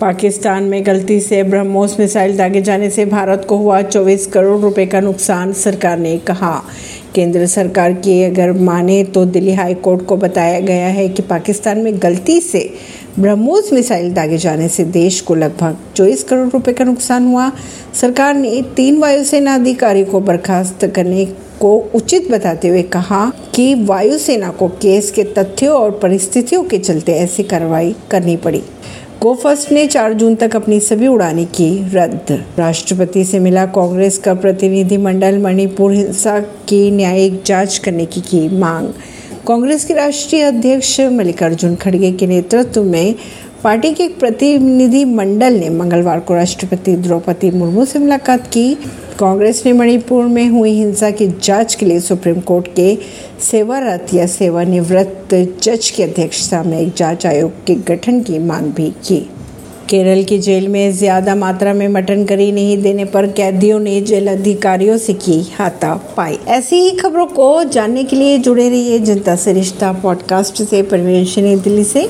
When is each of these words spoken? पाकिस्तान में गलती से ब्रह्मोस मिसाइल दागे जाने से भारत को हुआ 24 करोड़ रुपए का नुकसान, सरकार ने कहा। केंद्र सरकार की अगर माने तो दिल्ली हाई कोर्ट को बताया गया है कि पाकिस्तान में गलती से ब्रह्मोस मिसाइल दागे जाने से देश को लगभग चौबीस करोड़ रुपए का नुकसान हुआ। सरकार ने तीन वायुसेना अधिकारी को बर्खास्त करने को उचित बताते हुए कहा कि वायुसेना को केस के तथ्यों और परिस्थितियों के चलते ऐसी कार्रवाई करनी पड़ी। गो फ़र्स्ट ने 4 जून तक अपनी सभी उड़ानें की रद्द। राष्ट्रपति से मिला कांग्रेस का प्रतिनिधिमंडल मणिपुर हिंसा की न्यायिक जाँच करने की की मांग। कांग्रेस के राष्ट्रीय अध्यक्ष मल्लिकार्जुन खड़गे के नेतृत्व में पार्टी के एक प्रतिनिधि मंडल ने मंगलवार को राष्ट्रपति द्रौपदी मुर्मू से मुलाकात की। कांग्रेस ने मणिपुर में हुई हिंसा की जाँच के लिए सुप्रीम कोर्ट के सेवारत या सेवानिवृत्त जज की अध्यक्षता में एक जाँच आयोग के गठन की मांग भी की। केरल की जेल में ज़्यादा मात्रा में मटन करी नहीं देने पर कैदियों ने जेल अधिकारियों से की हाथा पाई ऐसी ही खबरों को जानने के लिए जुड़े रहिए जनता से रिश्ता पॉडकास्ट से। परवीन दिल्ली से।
पाकिस्तान 0.00 0.64
में 0.64 0.86
गलती 0.86 1.20
से 1.20 1.42
ब्रह्मोस 1.42 1.96
मिसाइल 2.00 2.36
दागे 2.36 2.60
जाने 2.62 2.90
से 2.90 3.04
भारत 3.04 3.46
को 3.48 3.56
हुआ 3.56 3.80
24 3.82 4.26
करोड़ 4.26 4.60
रुपए 4.60 4.84
का 4.86 5.00
नुकसान, 5.00 5.52
सरकार 5.52 5.98
ने 5.98 6.16
कहा। 6.18 6.52
केंद्र 7.14 7.46
सरकार 7.46 7.92
की 7.92 8.22
अगर 8.22 8.52
माने 8.52 9.02
तो 9.04 9.24
दिल्ली 9.24 9.54
हाई 9.54 9.74
कोर्ट 9.74 10.04
को 10.06 10.16
बताया 10.16 10.60
गया 10.60 10.86
है 10.86 11.08
कि 11.08 11.22
पाकिस्तान 11.22 11.78
में 11.78 11.92
गलती 12.02 12.40
से 12.40 12.74
ब्रह्मोस 13.18 13.72
मिसाइल 13.72 14.12
दागे 14.14 14.38
जाने 14.38 14.68
से 14.68 14.84
देश 14.84 15.20
को 15.20 15.34
लगभग 15.34 15.76
चौबीस 15.96 16.22
करोड़ 16.24 16.48
रुपए 16.48 16.72
का 16.72 16.84
नुकसान 16.84 17.26
हुआ। 17.26 17.50
सरकार 17.94 18.34
ने 18.34 18.62
तीन 18.76 18.98
वायुसेना 18.98 19.54
अधिकारी 19.54 20.04
को 20.04 20.20
बर्खास्त 20.20 20.86
करने 20.86 21.24
को 21.60 21.76
उचित 21.94 22.30
बताते 22.30 22.68
हुए 22.68 22.82
कहा 22.82 23.32
कि 23.54 23.74
वायुसेना 23.84 24.50
को 24.50 24.68
केस 24.68 25.10
के 25.10 25.24
तथ्यों 25.24 25.76
और 25.76 25.90
परिस्थितियों 25.90 26.64
के 26.64 26.78
चलते 26.78 27.12
ऐसी 27.12 27.42
कार्रवाई 27.42 27.94
करनी 28.10 28.36
पड़ी। 28.36 28.62
गो 29.22 29.32
फ़र्स्ट 29.34 29.70
ने 29.72 29.86
4 29.86 30.12
जून 30.12 30.34
तक 30.34 30.54
अपनी 30.56 30.78
सभी 30.80 31.06
उड़ानें 31.06 31.46
की 31.46 31.68
रद्द। 31.94 32.30
राष्ट्रपति 32.58 33.24
से 33.24 33.38
मिला 33.38 33.64
कांग्रेस 33.66 34.18
का 34.18 34.34
प्रतिनिधिमंडल 34.34 35.38
मणिपुर 35.38 35.92
हिंसा 35.92 36.38
की 36.68 36.90
न्यायिक 36.90 37.42
जाँच 37.46 37.78
करने 37.78 38.06
की 38.06 38.20
की 38.20 38.48
मांग। 38.58 38.88
कांग्रेस 39.46 39.84
के 39.84 39.94
राष्ट्रीय 39.94 40.42
अध्यक्ष 40.42 41.00
मल्लिकार्जुन 41.00 41.74
खड़गे 41.76 42.12
के 42.12 42.26
नेतृत्व 42.26 42.82
में 42.82 43.14
पार्टी 43.64 43.92
के 43.94 44.02
एक 44.04 44.18
प्रतिनिधि 44.18 45.04
मंडल 45.04 45.52
ने 45.52 45.68
मंगलवार 45.68 46.20
को 46.20 46.34
राष्ट्रपति 46.34 46.94
द्रौपदी 46.96 47.50
मुर्मू 47.50 47.84
से 47.84 47.98
मुलाकात 47.98 48.46
की। 48.46 48.74
कांग्रेस 49.18 49.62
ने 49.66 49.72
मणिपुर 49.72 50.24
में 50.24 50.46
हुई 50.48 50.72
हिंसा 50.72 51.10
की 51.10 51.26
जाँच 51.44 51.74
के 51.74 51.86
लिए 51.86 52.00
सुप्रीम 52.00 52.40
कोर्ट 52.40 52.68
के 52.76 52.96
सेवारत 53.42 54.14
या 54.14 54.26
सेवानिवृत्त 54.26 55.34
जज 55.62 55.90
की 55.90 56.02
अध्यक्षता 56.02 56.62
में 56.62 56.78
एक 56.80 56.92
जाँच 56.96 57.26
आयोग 57.26 57.64
के 57.66 57.74
गठन 57.88 58.20
की 58.20 58.38
मांग 58.38 58.72
भी 58.72 58.90
की। 59.06 59.18
केरल 59.88 60.22
की 60.24 60.38
जेल 60.38 60.68
में 60.68 60.92
ज़्यादा 60.92 61.34
मात्रा 61.34 61.72
में 61.74 61.86
मटन 61.88 62.24
करी 62.24 62.50
नहीं 62.52 62.76
देने 62.82 63.04
पर 63.04 63.26
कैदियों 63.32 63.78
ने 63.80 64.00
जेल 64.00 64.28
अधिकारियों 64.28 64.96
से 64.98 65.12
की 65.16 65.40
हाथा 65.58 65.94
पाई 66.16 66.38
ऐसी 66.48 66.76
ही 66.76 66.90
खबरों 66.90 67.26
को 67.26 67.64
जानने 67.66 68.04
के 68.04 68.16
लिए 68.16 68.38
जुड़े 68.38 68.68
रहिए 68.68 68.98
जनता 68.98 69.36
से 69.36 69.52
रिश्ता 69.52 69.92
पॉडकास्ट 70.02 70.62
से। 70.62 70.82
परवीन 70.82 71.60
दिल्ली 71.60 71.84
से। 71.84 72.06